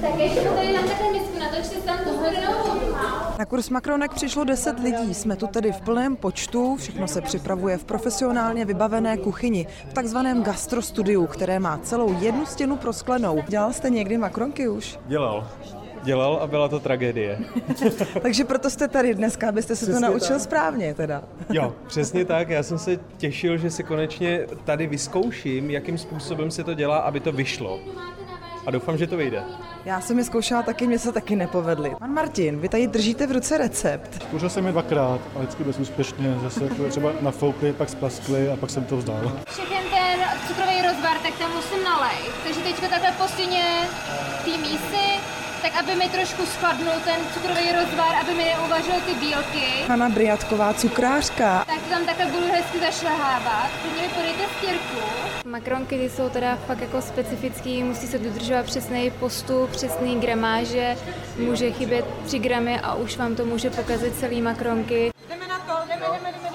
[0.00, 2.94] Tak ještě to tady dám takhle misku, natočte tam tu studenou vodu.
[3.38, 7.78] Na kurz Makronek přišlo 10 lidí, jsme tu tedy v plném počtu, všechno se připravuje
[7.78, 13.42] v profesionálně vybavené kuchyni, v takzvaném gastrostudiu, které má celou jednu stěnu prosklenou.
[13.48, 14.98] Dělal jste někdy makronky už?
[15.06, 15.48] Dělal.
[16.02, 17.38] Dělal a byla to tragédie.
[18.22, 20.40] Takže proto jste tady dneska, abyste se to Přesně naučil tak.
[20.40, 21.22] správně teda.
[21.52, 22.48] Jo, přesně tak.
[22.48, 27.20] Já jsem se těšil, že si konečně tady vyzkouším, jakým způsobem se to dělá, aby
[27.20, 27.80] to vyšlo.
[28.66, 29.42] A doufám, že to vyjde.
[29.84, 31.92] Já jsem je zkoušela taky, mě se taky nepovedly.
[32.00, 34.22] Pan Martin, vy tady držíte v ruce recept.
[34.22, 36.38] Zkoušel jsem je dvakrát, ale vždycky bezúspěšně.
[36.42, 39.32] Zase jako třeba nafoukli, pak splaskli a pak jsem to vzdal.
[39.48, 42.32] Všechen ten cukrový rozvar, tak tam musím nalejt.
[42.44, 43.64] Takže teďka takhle po stěně
[44.44, 45.06] té mísy,
[45.62, 49.64] tak aby mi trošku schladnul ten cukrový rozvar, aby mi neuvažil ty bílky.
[49.88, 51.64] Hanna Briatková, cukrářka.
[51.66, 53.70] Tak to tam takhle budu hezky zašlehávat.
[53.82, 54.96] Teď mi podejte stěrku.
[55.44, 60.96] Makronky ty jsou teda fakt jako specifický, musí se dodržovat přesný postup, přesný gramáže,
[61.38, 65.10] může chybět 3 gramy a už vám to může pokazit celý makronky.
[65.28, 66.45] Jdeme na to, jdeme, jdeme, jdeme, jdeme.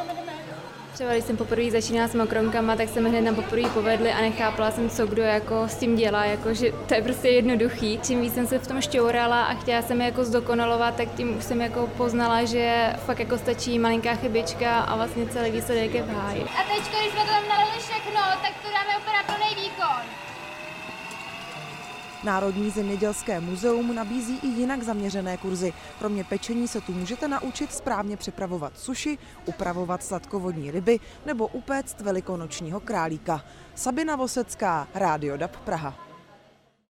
[1.01, 4.71] Třeba když jsem poprvé začínala s makronkama, tak se hned na poprvé povedly a nechápala
[4.71, 7.99] jsem, co kdo jako s tím dělá, jako, že to je prostě jednoduchý.
[8.03, 11.37] Čím víc jsem se v tom šťourala a chtěla jsem je jako zdokonalovat, tak tím
[11.37, 16.03] už jsem jako poznala, že fakt jako stačí malinká chybička a vlastně celý výsledek je
[16.03, 16.43] v háji.
[16.43, 19.00] A teďka, když jsme to tam nalili všechno, tak to dáme
[22.23, 25.73] Národní zemědělské muzeum nabízí i jinak zaměřené kurzy.
[25.99, 32.79] Kromě pečení se tu můžete naučit správně připravovat suši, upravovat sladkovodní ryby nebo upéct velikonočního
[32.79, 33.45] králíka.
[33.75, 36.10] Sabina Vosecká, Rádio DAB Praha.